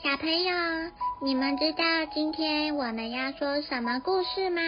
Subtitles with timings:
[0.00, 0.54] 小朋友，
[1.22, 1.82] 你们知道
[2.14, 4.60] 今天我们要说什么故事吗？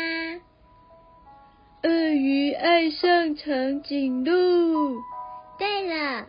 [1.85, 5.01] 鳄鱼爱上长颈鹿。
[5.57, 6.27] 对了，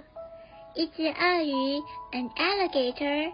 [0.76, 3.34] 一只鳄鱼，an alligator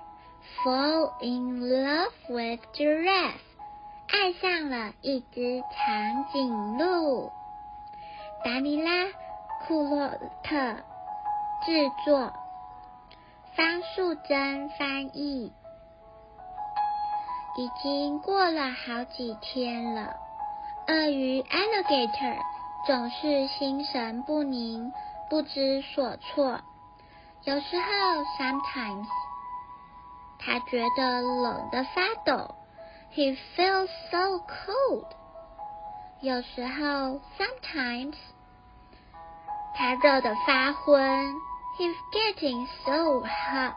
[0.64, 3.34] fall in love with giraffe，
[4.08, 7.30] 爱上了一只长颈鹿。
[8.46, 8.92] 达尼拉·
[9.68, 10.08] 库洛
[10.44, 10.76] 特
[11.66, 12.32] 制作，
[13.58, 15.52] 方素珍翻译。
[17.58, 20.16] 已经过了好几天了，
[20.88, 22.38] 鳄鱼 alligator
[22.86, 24.94] 总是心神不宁、
[25.28, 26.62] 不知所措。
[27.44, 29.08] 有时候 sometimes
[30.38, 32.54] 他觉得冷得发抖
[33.16, 35.08] ，he feels so cold。
[36.22, 38.14] 有时候 sometimes
[39.74, 41.34] 他热得发昏
[41.80, 43.74] ，he's getting so hot。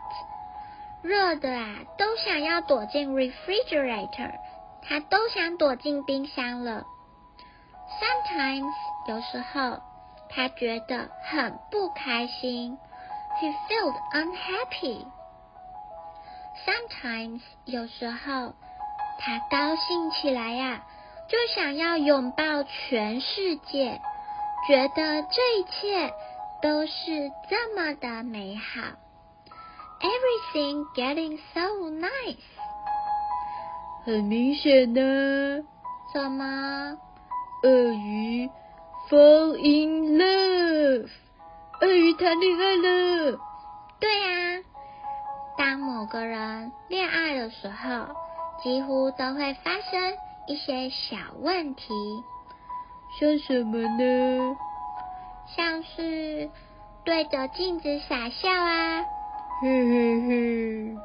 [1.02, 4.32] 热的啊，都想要躲进 refrigerator，
[4.82, 6.84] 他都想躲进冰箱了。
[8.00, 8.72] Sometimes
[9.08, 9.80] 有时候
[10.28, 12.78] 他觉得很不开心
[13.40, 15.06] ，he felt unhappy。
[16.66, 18.54] Sometimes 有时候
[19.18, 20.82] 他高兴起来呀，
[21.28, 24.00] 就想要拥抱全世界，
[24.68, 26.12] 觉得这一切
[26.60, 28.82] 都是这么的美好。
[30.02, 32.36] Everything getting so nice。
[34.04, 35.00] 很明显呢。
[36.12, 36.96] 什么？
[37.62, 38.48] 鳄鱼
[39.08, 41.10] fall in love。
[41.82, 43.38] 鳄鱼谈恋爱了。
[43.98, 44.62] 对啊，
[45.58, 48.14] 当某个人恋爱的时候，
[48.62, 50.16] 几乎都会发生
[50.48, 51.92] 一些小问题。
[53.18, 54.56] 像什么呢？
[55.54, 56.48] 像是
[57.04, 59.04] 对着镜子傻笑啊。
[59.62, 60.96] 嘿嘿嘿！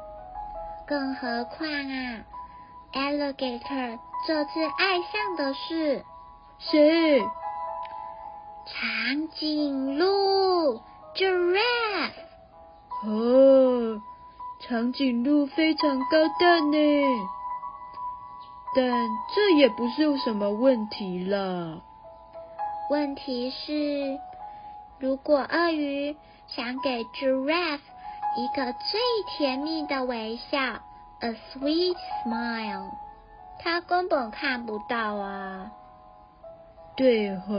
[0.86, 2.24] 更何况啊
[2.94, 6.02] ，alligator 这次爱上的是
[6.58, 7.20] 谁？
[8.64, 10.80] 长颈鹿
[11.14, 12.12] giraffe。
[13.04, 14.00] 哦，
[14.60, 16.78] 长颈鹿非常高大呢，
[18.74, 18.90] 但
[19.34, 21.82] 这也不是什么问题啦。
[22.88, 24.18] 问题是，
[24.98, 27.80] 如果鳄鱼想给 giraffe
[28.36, 30.58] 一个最甜蜜的微笑
[31.20, 32.90] ，a sweet smile，
[33.58, 35.72] 他根本看不到啊。
[36.96, 37.54] 对哈，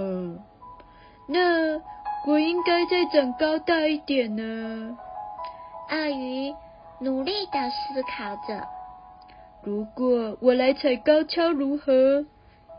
[1.27, 1.81] 那
[2.27, 4.97] 我应该再长高大一点呢。
[5.89, 6.53] 鳄鱼
[6.99, 8.67] 努力的思考着，
[9.63, 12.25] 如果我来踩高跷如何？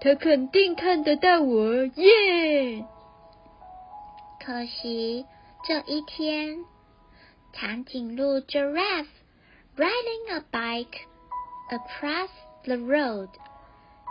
[0.01, 2.85] 他肯定看得到我耶。
[4.39, 5.27] 可惜
[5.67, 6.59] 这一天。
[7.61, 9.09] 长颈鹿 giraffe
[9.77, 11.01] riding a bike
[11.71, 12.29] across
[12.63, 13.29] the road。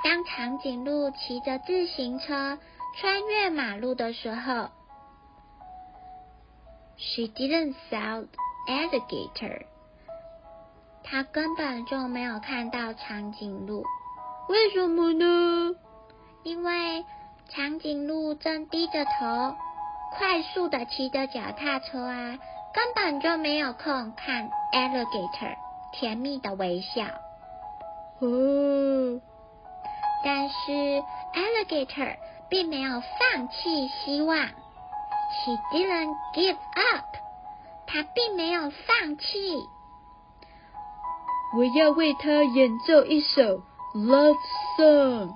[0.04, 2.60] 当长颈鹿骑着自行车
[3.00, 4.70] 穿越马路的时候
[6.98, 8.28] ，she didn't see
[8.68, 9.66] alligator。
[11.06, 13.86] 她根本就没有看到长颈鹿。
[14.50, 15.74] 为什么呢？
[16.44, 17.06] 因为
[17.48, 19.56] 长颈鹿正低着头，
[20.18, 22.38] 快速的骑着脚踏车啊。
[22.78, 25.56] 根本就没有空看 alligator
[25.94, 27.06] 甜蜜的微笑。
[28.20, 29.20] 哦，
[30.24, 32.16] 但是 alligator
[32.48, 37.18] 并没有放弃希望，She didn't give up，
[37.88, 39.58] 他并没有放弃。
[41.58, 43.64] 我要为他演奏一首
[43.96, 44.38] love
[44.78, 45.34] song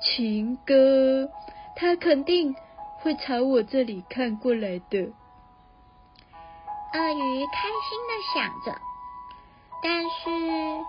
[0.00, 1.28] 情歌，
[1.74, 2.54] 他肯定
[3.00, 5.12] 会朝我这里看过来的。
[6.92, 8.80] 鳄鱼开心的想着，
[9.80, 10.84] 但是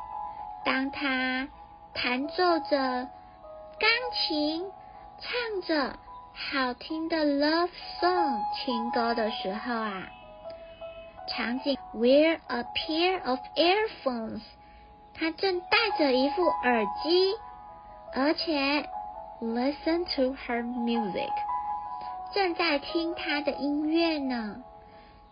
[0.66, 1.48] 当他
[1.94, 3.08] 弹奏着
[3.80, 4.66] 钢琴，
[5.20, 6.00] 唱着
[6.34, 7.70] 好听的 love
[8.00, 10.08] song 情歌的时候啊，
[11.30, 14.42] 场景 wear a pair of earphones，
[15.14, 17.36] 他正戴着一副耳机，
[18.16, 18.90] 而且
[19.40, 21.32] listen to her music，
[22.34, 24.64] 正在听他的音乐呢。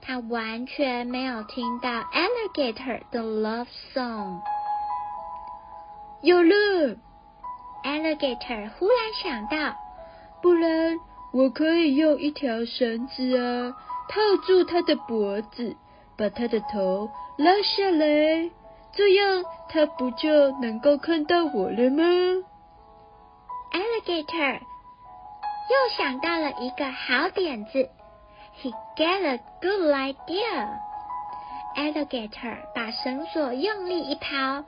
[0.02, 4.40] 他完全没有听到 alligator 的 love song。
[6.22, 6.98] 有了
[7.84, 9.76] ！Alligator 忽然想到，
[10.42, 10.98] 不然
[11.32, 13.76] 我可以用一条绳子啊，
[14.10, 15.78] 套住他的脖子，
[16.18, 18.50] 把他的头拉下来，
[18.92, 22.04] 这样他不就能够看到我了吗
[23.72, 24.60] ？Alligator
[25.70, 27.90] 又想到了一个好点子
[29.00, 30.68] get a good idea。
[31.78, 34.26] Alligator 把绳索用力一抛，
[34.62, 34.66] 套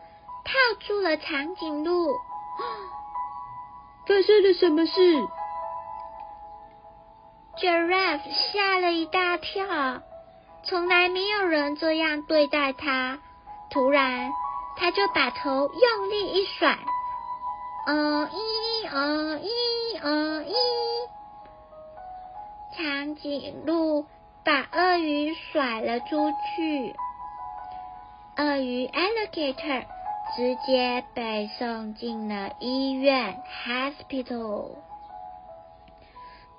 [0.79, 2.15] 住了长颈鹿。
[4.07, 4.91] 发生了什么事
[7.57, 8.21] ？Giraffe
[8.53, 10.01] 吓了一大跳，
[10.63, 13.19] 从来没有人这样对待他。
[13.69, 14.31] 突然，
[14.77, 16.77] 他就把头用力一甩，
[17.87, 20.53] 哦咦哦咦哦咦，
[22.77, 24.05] 长颈鹿。
[24.43, 26.95] 把鳄鱼甩了出去，
[28.37, 29.85] 鳄鱼 alligator
[30.35, 34.77] 直接被送进了医院 hospital。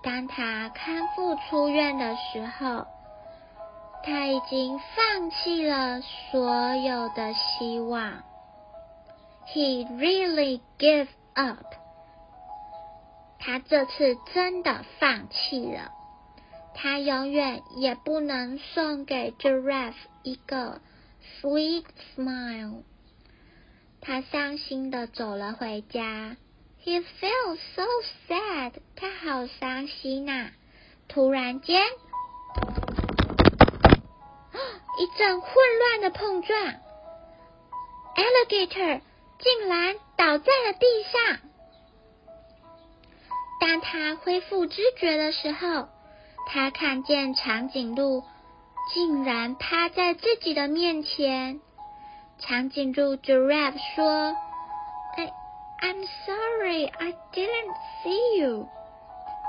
[0.02, 2.86] 当他康复出院的时候，
[4.04, 8.22] 他已经放弃了所有的希望。
[9.48, 11.66] He really gave up。
[13.40, 15.90] 他这次真的放弃了。
[16.74, 20.80] 他永远也不能送给 Giraffe 一个
[21.40, 21.84] sweet
[22.16, 22.82] smile。
[24.00, 26.36] 他伤心的走了回家。
[26.84, 27.86] He felt so
[28.28, 28.72] sad。
[28.96, 30.50] 他好伤心呐！
[31.06, 31.80] 突然间，
[34.98, 36.58] 一阵混乱的碰撞
[38.16, 39.00] ，Alligator
[39.38, 41.38] 竟然倒在了地上。
[43.60, 45.88] 当他恢复知觉的时候，
[46.46, 48.24] 他看见长颈鹿
[48.92, 51.60] 竟然趴在自己的面前。
[52.38, 54.36] 长颈鹿 Giraffe 说
[55.16, 55.32] ：“I
[55.80, 58.68] I'm sorry, I didn't see you。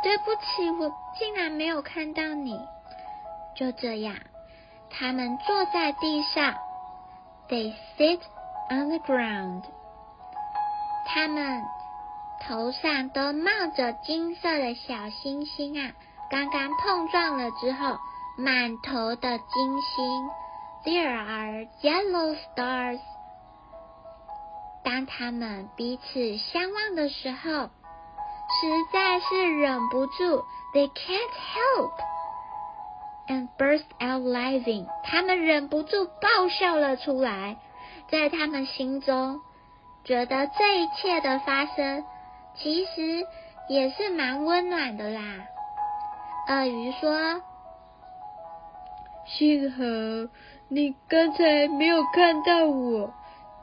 [0.03, 2.59] 对不起，我竟然没有看到你。”
[3.55, 4.15] 就这样，
[4.89, 6.55] 他们坐在地上。
[7.49, 8.19] They sit
[8.69, 9.63] on the ground。
[11.05, 11.61] 他们
[12.41, 15.91] 头上都冒着金色的小星星啊！
[16.33, 17.99] 刚刚碰撞了之后，
[18.39, 20.29] 满头的金星
[20.83, 22.99] ，There are yellow stars。
[24.83, 30.43] 当他们彼此相望的时候，实在是忍不住
[30.73, 31.91] ，They can't help
[33.27, 34.87] and burst out laughing。
[35.03, 37.57] 他们忍不住爆笑了出来，
[38.09, 39.39] 在他们心中，
[40.03, 42.03] 觉得这一切的发生，
[42.55, 43.23] 其实
[43.69, 45.21] 也是蛮温暖的啦。
[46.47, 47.41] 鳄鱼说
[49.25, 49.77] ：“幸好
[50.67, 53.13] 你刚才没有看到我，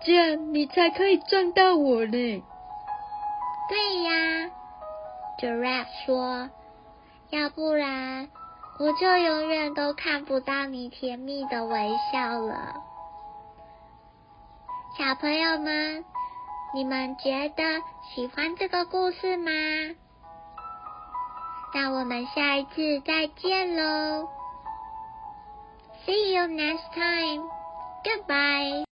[0.02, 2.10] 这样你才可以撞到我呢。”
[3.68, 4.50] 对呀
[5.38, 6.50] ，Giraffe 说
[7.28, 8.30] ：“要不然
[8.78, 12.82] 我就永远都看不到你甜蜜的微笑了。”
[14.96, 16.04] 小朋友们，
[16.74, 17.62] 你们觉得
[18.14, 19.50] 喜欢这个故事吗？
[21.72, 24.28] 那我们下一次再见喽
[26.04, 27.44] ！See you next time.
[28.02, 28.89] Goodbye.